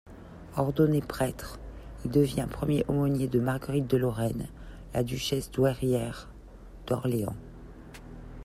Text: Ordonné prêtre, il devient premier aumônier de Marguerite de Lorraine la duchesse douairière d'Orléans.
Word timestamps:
Ordonné 0.57 0.99
prêtre, 0.99 1.59
il 2.05 2.09
devient 2.09 2.47
premier 2.49 2.83
aumônier 2.87 3.27
de 3.27 3.39
Marguerite 3.39 3.85
de 3.85 3.97
Lorraine 3.97 4.47
la 4.95 5.03
duchesse 5.03 5.51
douairière 5.51 6.27
d'Orléans. 6.87 7.35